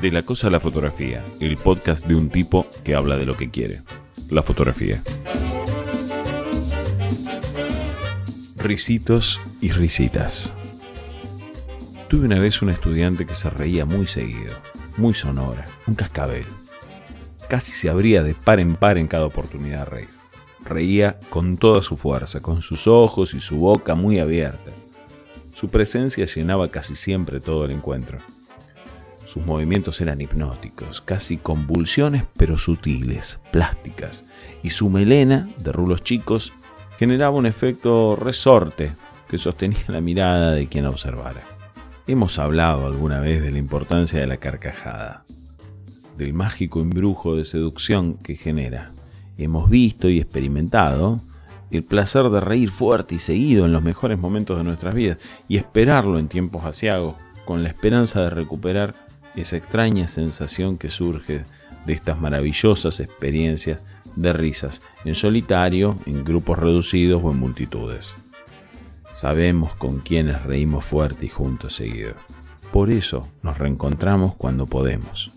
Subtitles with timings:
[0.00, 3.36] De la cosa a la fotografía, el podcast de un tipo que habla de lo
[3.36, 3.80] que quiere,
[4.30, 5.02] la fotografía.
[8.56, 10.54] Risitos y risitas.
[12.06, 14.54] Tuve una vez un estudiante que se reía muy seguido,
[14.98, 16.46] muy sonora, un cascabel.
[17.48, 20.08] Casi se abría de par en par en cada oportunidad de reír.
[20.64, 24.70] Reía con toda su fuerza, con sus ojos y su boca muy abierta.
[25.54, 28.18] Su presencia llenaba casi siempre todo el encuentro.
[29.28, 34.24] Sus movimientos eran hipnóticos, casi convulsiones pero sutiles, plásticas,
[34.62, 36.54] y su melena, de rulos chicos,
[36.98, 38.90] generaba un efecto resorte
[39.28, 41.42] que sostenía la mirada de quien observara.
[42.06, 45.26] Hemos hablado alguna vez de la importancia de la carcajada,
[46.16, 48.92] del mágico embrujo de seducción que genera.
[49.36, 51.20] Hemos visto y experimentado
[51.70, 55.18] el placer de reír fuerte y seguido en los mejores momentos de nuestras vidas
[55.48, 58.94] y esperarlo en tiempos asiagos con la esperanza de recuperar
[59.40, 61.44] esa extraña sensación que surge
[61.86, 63.82] de estas maravillosas experiencias
[64.16, 68.16] de risas, en solitario, en grupos reducidos o en multitudes.
[69.12, 72.14] Sabemos con quiénes reímos fuerte y juntos seguido.
[72.72, 75.30] Por eso nos reencontramos cuando podemos.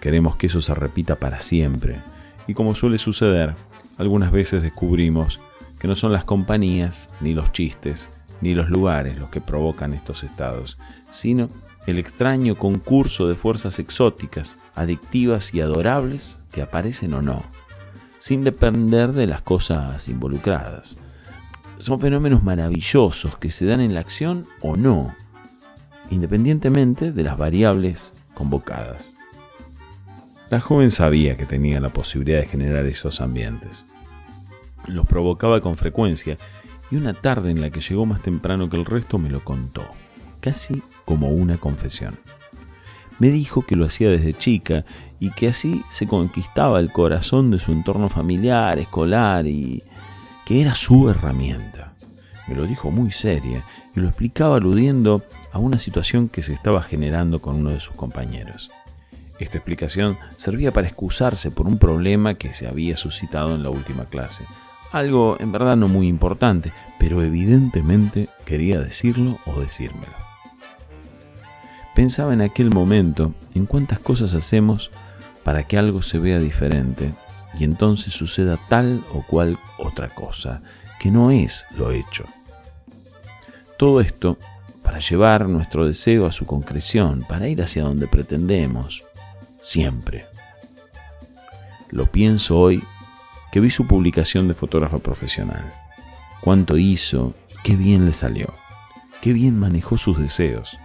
[0.00, 2.02] Queremos que eso se repita para siempre.
[2.46, 3.54] Y como suele suceder,
[3.98, 5.40] algunas veces descubrimos
[5.78, 8.08] que no son las compañías, ni los chistes,
[8.40, 10.78] ni los lugares los que provocan estos estados,
[11.10, 11.48] sino
[11.86, 17.42] el extraño concurso de fuerzas exóticas, adictivas y adorables que aparecen o no,
[18.18, 20.98] sin depender de las cosas involucradas.
[21.78, 25.14] Son fenómenos maravillosos que se dan en la acción o no,
[26.10, 29.16] independientemente de las variables convocadas.
[30.50, 33.86] La joven sabía que tenía la posibilidad de generar esos ambientes.
[34.86, 36.36] Los provocaba con frecuencia
[36.90, 39.84] y una tarde en la que llegó más temprano que el resto me lo contó,
[40.40, 42.14] casi como una confesión.
[43.18, 44.84] Me dijo que lo hacía desde chica
[45.18, 49.82] y que así se conquistaba el corazón de su entorno familiar, escolar y
[50.46, 51.94] que era su herramienta.
[52.48, 55.22] Me lo dijo muy seria y lo explicaba aludiendo
[55.52, 58.70] a una situación que se estaba generando con uno de sus compañeros.
[59.38, 64.06] Esta explicación servía para excusarse por un problema que se había suscitado en la última
[64.06, 64.44] clase.
[64.92, 70.12] Algo en verdad no muy importante, pero evidentemente quería decirlo o decírmelo.
[71.94, 74.90] Pensaba en aquel momento en cuántas cosas hacemos
[75.44, 77.12] para que algo se vea diferente
[77.58, 80.62] y entonces suceda tal o cual otra cosa,
[80.98, 82.24] que no es lo hecho.
[83.76, 84.38] Todo esto
[84.82, 89.04] para llevar nuestro deseo a su concreción, para ir hacia donde pretendemos,
[89.62, 90.26] siempre.
[91.90, 92.82] Lo pienso hoy
[93.52, 95.72] que vi su publicación de fotógrafa profesional.
[96.40, 98.54] Cuánto hizo y qué bien le salió.
[99.20, 100.78] Qué bien manejó sus deseos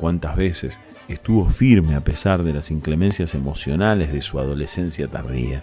[0.00, 5.62] cuántas veces estuvo firme a pesar de las inclemencias emocionales de su adolescencia tardía,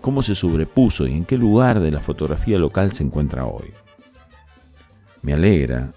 [0.00, 3.70] cómo se sobrepuso y en qué lugar de la fotografía local se encuentra hoy.
[5.20, 5.92] Me alegra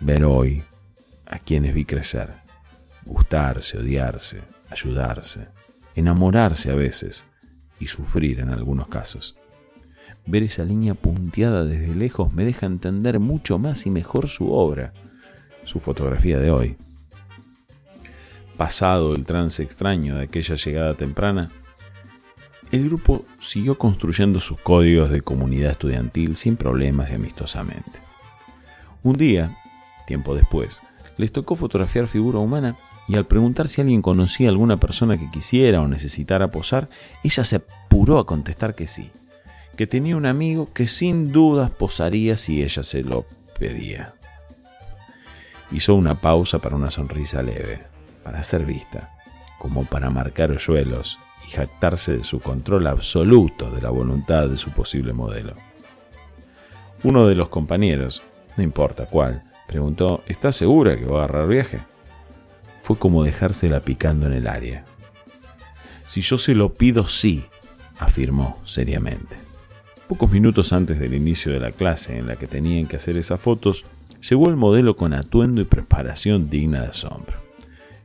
[0.00, 0.64] ver hoy
[1.26, 2.30] a quienes vi crecer,
[3.04, 5.46] gustarse, odiarse, ayudarse,
[5.94, 7.24] enamorarse a veces
[7.78, 9.36] y sufrir en algunos casos.
[10.26, 14.92] Ver esa línea punteada desde lejos me deja entender mucho más y mejor su obra,
[15.64, 16.76] su fotografía de hoy.
[18.56, 21.50] Pasado el trance extraño de aquella llegada temprana,
[22.72, 28.00] el grupo siguió construyendo sus códigos de comunidad estudiantil sin problemas y amistosamente.
[29.04, 29.56] Un día,
[30.06, 30.82] tiempo después,
[31.16, 32.76] les tocó fotografiar figura humana
[33.08, 36.88] y al preguntar si alguien conocía a alguna persona que quisiera o necesitara posar,
[37.22, 39.10] ella se apuró a contestar que sí,
[39.76, 43.26] que tenía un amigo que sin dudas posaría si ella se lo
[43.58, 44.14] pedía.
[45.70, 47.80] Hizo una pausa para una sonrisa leve
[48.22, 49.16] para ser vista,
[49.58, 54.70] como para marcar hoyuelos y jactarse de su control absoluto de la voluntad de su
[54.70, 55.54] posible modelo.
[57.04, 58.22] Uno de los compañeros,
[58.56, 61.80] no importa cuál, preguntó, ¿Estás segura que va a agarrar viaje?
[62.86, 64.84] Fue como dejársela picando en el área.
[66.06, 67.44] Si yo se lo pido, sí,
[67.98, 69.34] afirmó seriamente.
[70.06, 73.40] Pocos minutos antes del inicio de la clase en la que tenían que hacer esas
[73.40, 73.86] fotos,
[74.30, 77.34] llegó el modelo con atuendo y preparación digna de asombro.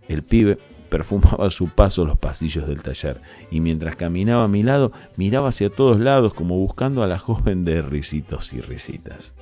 [0.08, 0.58] El pibe
[0.90, 5.50] perfumaba a su paso los pasillos del taller y mientras caminaba a mi lado miraba
[5.50, 9.36] hacia todos lados como buscando a la joven de risitos y risitas.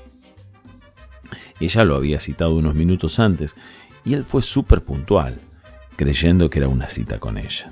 [1.61, 3.55] Ella lo había citado unos minutos antes
[4.05, 5.39] y él fue súper puntual,
[5.95, 7.71] creyendo que era una cita con ella.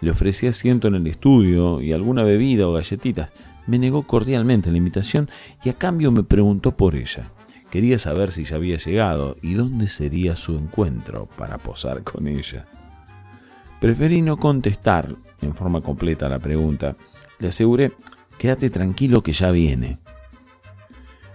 [0.00, 3.30] Le ofrecí asiento en el estudio y alguna bebida o galletitas.
[3.66, 5.28] Me negó cordialmente la invitación
[5.62, 7.24] y a cambio me preguntó por ella.
[7.70, 12.66] Quería saber si ya había llegado y dónde sería su encuentro para posar con ella.
[13.80, 16.96] Preferí no contestar en forma completa la pregunta.
[17.38, 17.92] Le aseguré,
[18.38, 19.98] quédate tranquilo que ya viene.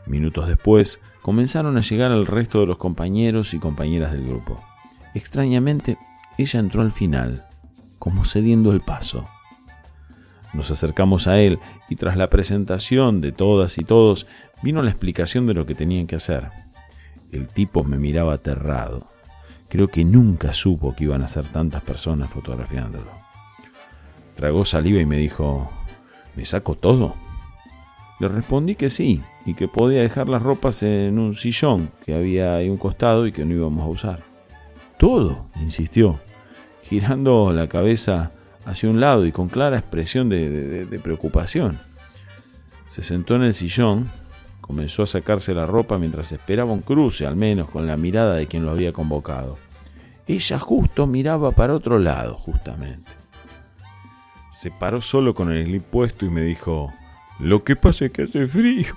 [0.05, 4.63] Minutos después, comenzaron a llegar el resto de los compañeros y compañeras del grupo.
[5.15, 5.97] Extrañamente,
[6.37, 7.47] ella entró al final,
[7.97, 9.27] como cediendo el paso.
[10.53, 11.57] Nos acercamos a él
[11.89, 14.27] y tras la presentación de todas y todos,
[14.61, 16.51] vino la explicación de lo que tenían que hacer.
[17.31, 19.07] El tipo me miraba aterrado.
[19.67, 23.09] Creo que nunca supo que iban a ser tantas personas fotografiándolo.
[24.35, 25.71] Tragó saliva y me dijo,
[26.35, 27.15] ¿me saco todo?
[28.19, 32.55] Le respondí que sí, y que podía dejar las ropas en un sillón que había
[32.55, 34.23] ahí un costado y que no íbamos a usar.
[34.97, 36.19] Todo, insistió,
[36.81, 38.31] girando la cabeza
[38.65, 41.77] hacia un lado y con clara expresión de, de preocupación.
[42.87, 44.09] Se sentó en el sillón,
[44.61, 48.47] comenzó a sacarse la ropa mientras esperaba un cruce, al menos con la mirada de
[48.47, 49.57] quien lo había convocado.
[50.27, 53.11] Ella justo miraba para otro lado, justamente.
[54.51, 56.91] Se paró solo con el slip puesto y me dijo,
[57.39, 58.95] lo que pasa es que hace frío.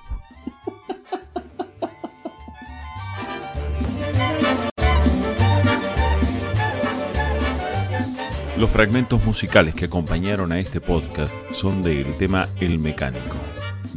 [8.59, 13.37] Los fragmentos musicales que acompañaron a este podcast son del tema El Mecánico,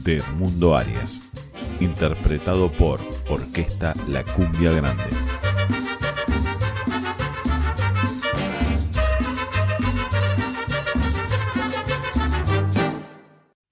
[0.03, 1.19] de Mundo Arias,
[1.79, 5.30] interpretado por Orquesta La Cumbia Grande.